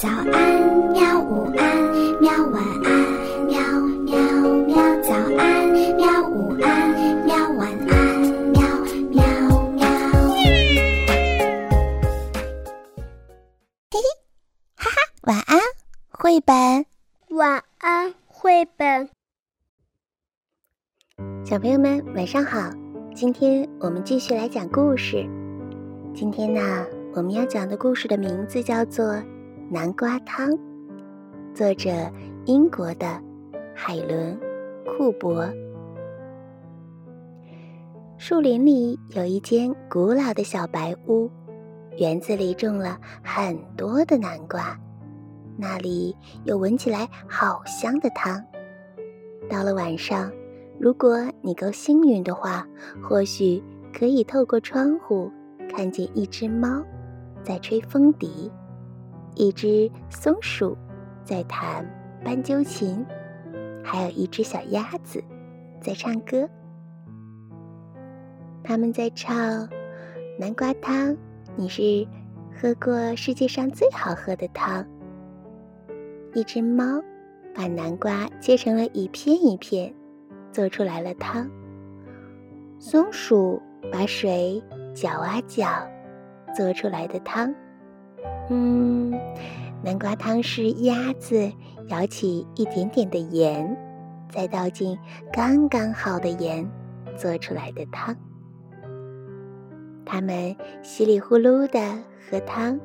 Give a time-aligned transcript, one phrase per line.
[0.00, 0.30] 早安，
[0.92, 1.20] 喵！
[1.20, 1.76] 午安，
[2.20, 2.30] 喵！
[2.52, 2.88] 晚安，
[3.48, 3.58] 喵
[4.06, 4.16] 喵
[4.64, 4.76] 喵！
[5.02, 6.22] 早安，喵！
[6.22, 6.94] 午安，
[7.26, 7.34] 喵！
[7.58, 8.20] 晚安，
[8.52, 8.62] 喵
[9.10, 9.24] 喵
[9.72, 9.88] 喵！
[13.90, 13.98] 嘿嘿，
[14.76, 15.58] 哈哈，晚安，
[16.10, 16.86] 绘本。
[17.30, 19.08] 晚安，绘本。
[21.44, 22.70] 小朋友们，晚上好！
[23.16, 25.28] 今天我们继续来讲故事。
[26.14, 26.86] 今天呢，
[27.16, 29.04] 我们要讲的故事的名字叫做
[29.70, 30.48] 《南瓜汤》，
[31.54, 31.90] 作者
[32.46, 33.20] 英国的
[33.74, 34.34] 海伦·
[34.86, 35.46] 库珀。
[38.16, 41.30] 树林里有一间古老的小白屋，
[41.98, 44.74] 园子里种了很多的南瓜，
[45.58, 48.42] 那里有闻起来好香的汤。
[49.50, 50.32] 到了晚上，
[50.80, 52.66] 如果你够幸运的话，
[53.02, 53.62] 或许
[53.92, 55.30] 可以透过窗户。
[55.70, 56.82] 看见一只猫
[57.42, 58.50] 在吹风笛，
[59.38, 60.76] 一只松鼠
[61.22, 61.86] 在弹
[62.24, 63.06] 斑鸠琴，
[63.84, 65.22] 还有一只小鸭子
[65.80, 66.48] 在唱歌。
[68.64, 69.68] 他们在唱
[70.40, 71.16] 南瓜汤，
[71.54, 72.04] 你是
[72.60, 74.84] 喝过世界上最好喝的汤。
[76.34, 77.00] 一只猫
[77.54, 79.94] 把南瓜切成了一片一片，
[80.50, 81.48] 做出来了汤。
[82.80, 84.60] 松鼠把水。
[84.94, 85.68] 搅啊搅，
[86.56, 87.54] 做出来的汤，
[88.50, 89.10] 嗯，
[89.82, 91.52] 南瓜汤是鸭子
[91.88, 93.76] 舀起一点点的盐，
[94.30, 94.98] 再倒进
[95.32, 96.68] 刚刚好的盐
[97.16, 98.16] 做出来的汤。
[100.06, 102.80] 他们稀里呼噜的喝汤，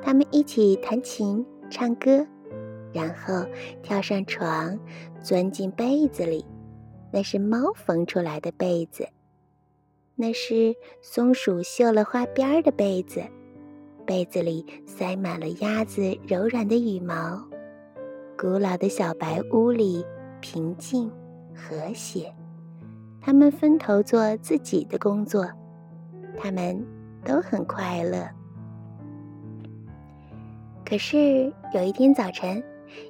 [0.00, 2.24] 他们一起弹琴唱歌，
[2.92, 3.44] 然后
[3.82, 4.78] 跳上床，
[5.20, 6.46] 钻进被子里，
[7.12, 9.08] 那是猫缝出来的被子。
[10.14, 13.24] 那是松鼠绣了花边的被子，
[14.06, 17.42] 被子里塞满了鸭子柔软的羽毛。
[18.38, 20.04] 古老的小白屋里
[20.40, 21.10] 平静
[21.54, 22.34] 和谐，
[23.20, 25.46] 他们分头做自己的工作，
[26.38, 26.84] 他们
[27.24, 28.26] 都很快乐。
[30.84, 32.62] 可是有一天早晨，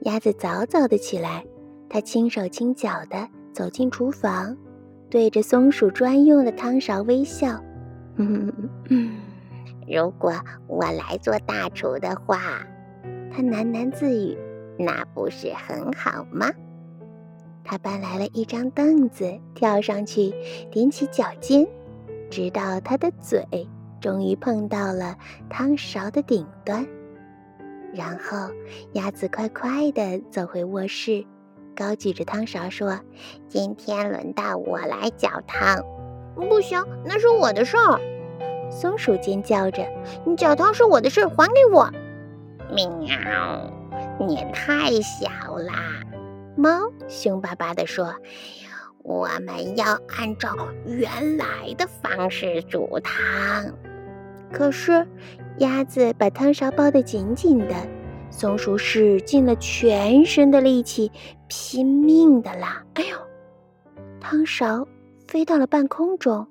[0.00, 1.44] 鸭子早早的起来，
[1.88, 4.56] 它轻手轻脚的走进厨房。
[5.10, 7.62] 对着松鼠专用的汤勺微笑，
[8.16, 8.52] 嗯
[8.88, 9.12] 嗯，
[9.86, 10.32] 如果
[10.66, 12.38] 我来做大厨的话，
[13.30, 14.38] 他喃喃自语，
[14.78, 16.50] 那不是很好吗？
[17.64, 20.34] 他搬来了一张凳子，跳上去，
[20.70, 21.66] 踮起脚尖，
[22.30, 23.44] 直到他的嘴
[24.00, 25.16] 终于碰到了
[25.48, 26.86] 汤勺的顶端，
[27.94, 28.50] 然后
[28.92, 31.24] 鸭子快快地走回卧室。
[31.74, 33.00] 高举着汤勺说
[33.48, 35.82] ：“今天轮到我来搅汤。”
[36.36, 37.98] 不行，那是我的事儿。
[38.70, 39.86] 松鼠尖叫着
[40.24, 41.90] ：“你搅汤是我的事，还给我！”
[42.70, 42.86] 喵，
[44.18, 46.02] 你太小啦！
[46.56, 48.14] 猫凶巴巴地说
[49.02, 53.14] ：“我们要按照原来的方式煮汤。”
[54.52, 55.06] 可是，
[55.58, 57.74] 鸭子把汤勺抱得紧紧的。
[58.30, 61.12] 松鼠使尽了全身的力气，
[61.46, 62.82] 拼命的拉。
[62.94, 63.16] 哎呦，
[64.20, 64.86] 汤勺
[65.28, 66.46] 飞到了半空中，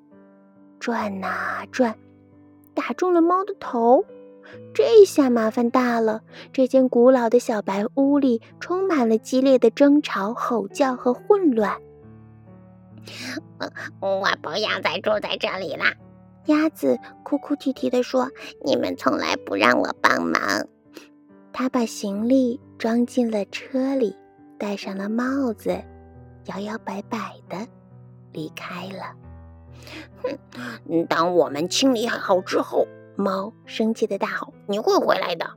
[0.84, 1.96] 转呐转，
[2.74, 4.04] 打中了猫的头。
[4.74, 6.20] 这下麻烦大了，
[6.52, 11.80] 这间古老的小白屋里充满了激烈的争吵、吼叫和混乱。
[13.98, 15.94] 我不要再住在这里啦！
[16.48, 18.28] 鸭子哭哭啼啼地说
[18.62, 20.68] ：“你们从来不让我帮忙。”
[21.50, 24.14] 他把行李装进了车里，
[24.58, 25.82] 戴上了帽子，
[26.44, 27.66] 摇摇摆摆的
[28.34, 29.16] 离开了。
[30.22, 31.06] 哼！
[31.06, 32.86] 当我们清理好之后，
[33.16, 35.50] 猫生气的大吼：“你会回来的！”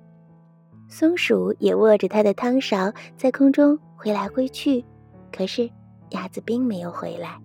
[0.89, 4.85] 松鼠也握着它的汤勺在空中挥来挥去，
[5.31, 5.69] 可是
[6.11, 7.39] 鸭子并没有回来，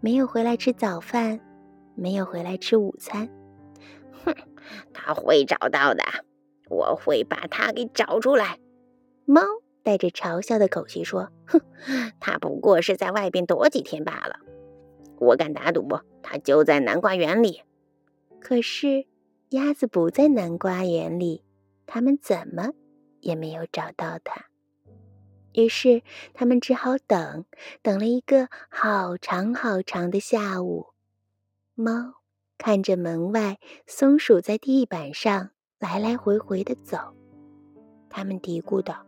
[0.00, 1.40] 没有回来吃早饭，
[1.94, 3.28] 没有回来吃午餐。
[4.24, 4.34] 哼！
[4.92, 6.02] 他会找到的。
[6.68, 8.58] 我会把它给找出来。”
[9.26, 9.42] 猫
[9.82, 11.60] 带着嘲笑的口气说，“哼，
[12.20, 14.36] 它不过是在外边躲几天罢了。
[15.20, 15.86] 我敢打赌，
[16.22, 17.62] 它就在南瓜园里。”
[18.42, 19.06] 可是
[19.50, 21.44] 鸭子不在南瓜园里，
[21.86, 22.72] 他们怎么
[23.20, 24.46] 也没有找到它。
[25.52, 26.02] 于是
[26.34, 27.44] 他们只好等，
[27.82, 30.86] 等了一个好长好长的下午。
[31.74, 32.14] 猫
[32.58, 35.50] 看着门外，松鼠在地板上。
[35.80, 36.98] 来来回回的走，
[38.10, 39.06] 他们嘀咕道：“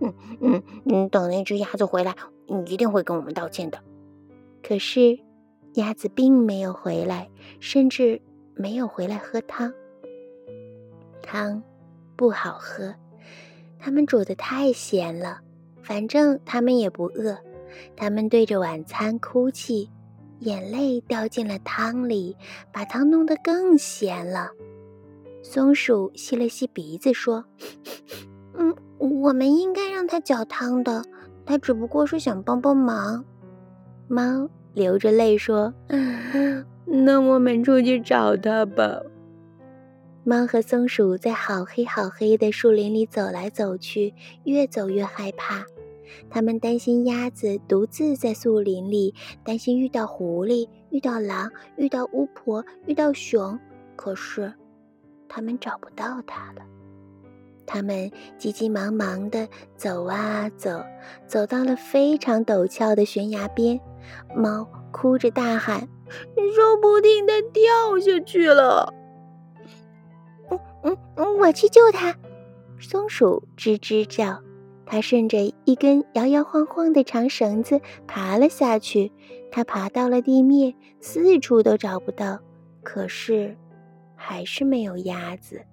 [0.00, 2.16] 嗯嗯嗯，等那只鸭子回来，
[2.46, 3.84] 你一定会跟我们道歉的。”
[4.66, 5.18] 可是，
[5.76, 7.30] 鸭子并没有回来，
[7.60, 8.20] 甚至
[8.54, 9.72] 没有回来喝汤。
[11.22, 11.62] 汤
[12.16, 12.94] 不好喝，
[13.78, 15.40] 他们煮的太咸了，
[15.82, 17.36] 反正他们也不饿。
[17.94, 19.90] 他们对着晚餐哭泣，
[20.38, 22.34] 眼泪掉进了汤里，
[22.72, 24.50] 把汤弄得更咸了。
[25.42, 27.44] 松鼠吸了吸鼻子说
[28.56, 31.04] ：“嗯，我们应该让他搅汤的，
[31.44, 33.22] 他只不过是想帮帮忙。”
[34.08, 35.72] 猫流着泪说：
[36.84, 39.00] “那我们出去找他吧。”
[40.22, 44.12] 猫和松鼠在好黑好黑的树林里走来走去，
[44.44, 45.64] 越走越害怕。
[46.28, 53.58] 他们担心鸭子独自在树林里，担心遇到狐狸、遇到狼、遇到巫婆、遇到熊。
[53.96, 54.52] 可是，
[55.26, 56.60] 他们找不到它了。
[57.64, 60.84] 他们急急忙忙地走啊走，
[61.26, 63.80] 走到了非常陡峭的悬崖边。
[64.34, 65.88] 猫哭着大喊
[66.54, 68.92] ：“说不定它掉下去了。”
[70.82, 72.14] 嗯嗯，我去救它。
[72.78, 74.42] 松鼠吱吱叫，
[74.84, 79.10] 它顺着一根摇摇晃晃的长绳子爬了下去。
[79.50, 82.38] 它爬到了地面，四处都找不到，
[82.82, 83.56] 可是
[84.14, 85.64] 还是没有鸭子。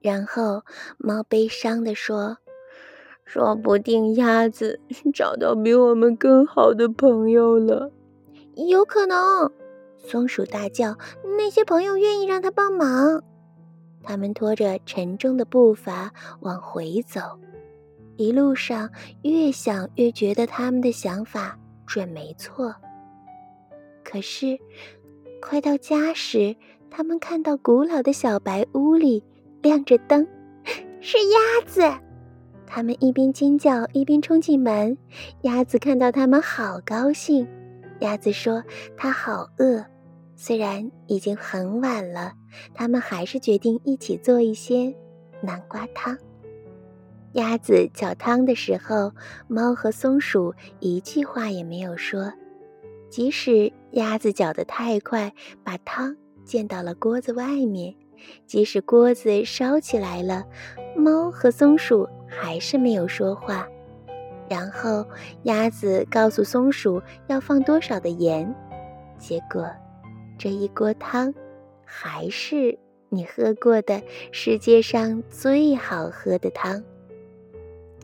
[0.00, 0.62] 然后
[0.98, 2.36] 猫悲伤地说
[3.32, 4.80] ：“说不定鸭子
[5.14, 7.92] 找到比我们更好的朋友了。”
[8.68, 9.52] 有可能，
[9.98, 10.96] 松鼠大叫
[11.38, 13.22] ：“那些朋友愿意让他帮忙。”
[14.02, 17.20] 他们拖着沉重的步伐往回走，
[18.16, 18.90] 一路上
[19.22, 21.56] 越想越觉得他们的想法
[21.86, 22.74] 准没错。
[24.02, 24.58] 可是，
[25.40, 26.56] 快到家时，
[26.90, 29.22] 他们看到古老的小白屋里
[29.62, 30.26] 亮着灯，
[31.00, 31.82] 是鸭子。
[32.72, 34.96] 他们一边尖叫一边冲进门。
[35.42, 37.46] 鸭子看到他们，好高兴。
[37.98, 38.62] 鸭子说
[38.96, 39.84] ：“它好饿。”
[40.36, 42.32] 虽然已经很晚了，
[42.72, 44.94] 他们还是决定一起做一些
[45.42, 46.16] 南瓜汤。
[47.32, 49.12] 鸭子搅汤的时候，
[49.48, 52.32] 猫和松鼠一句话也没有说。
[53.10, 55.34] 即使鸭子搅得太快，
[55.64, 57.92] 把汤溅到了锅子外面；
[58.46, 60.44] 即使锅子烧起来了，
[60.96, 63.68] 猫和松鼠还是没有说话。
[64.48, 65.06] 然后
[65.42, 68.54] 鸭子告诉松鼠要放多少的盐，
[69.18, 69.68] 结果。
[70.38, 71.34] 这一锅汤，
[71.84, 72.78] 还是
[73.10, 74.00] 你喝过的
[74.32, 76.82] 世界上最好喝的汤。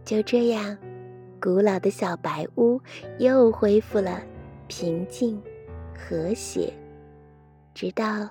[0.04, 0.76] 就这样，
[1.40, 2.80] 古老的小白屋
[3.18, 4.20] 又恢复了
[4.68, 5.42] 平静、
[5.98, 6.72] 和谐。
[7.74, 8.28] 直到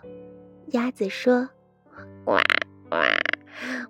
[0.68, 1.50] 鸭子说
[2.26, 2.40] ：“哇，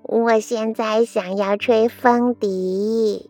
[0.03, 3.29] 我现在想要吹风笛。”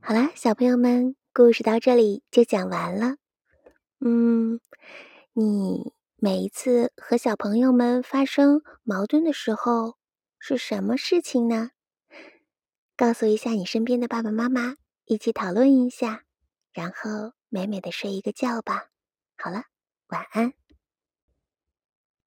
[0.00, 3.16] 好啦，小朋友们，故事到这里就讲完了。
[3.98, 4.60] 嗯，
[5.32, 9.96] 你每一次和小朋友们发生矛盾的时候
[10.38, 11.70] 是什么事情呢？
[12.96, 14.76] 告诉一下你身边的爸爸妈妈，
[15.06, 16.22] 一起讨论一下，
[16.72, 18.86] 然后美美的睡一个觉吧。
[19.36, 19.64] 好了，
[20.08, 20.52] 晚安。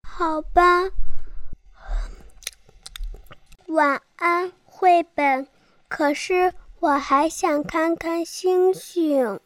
[0.03, 0.89] 好吧，
[3.67, 5.47] 晚安，绘本。
[5.87, 6.53] 可是。
[6.81, 9.41] 我还想看看星星。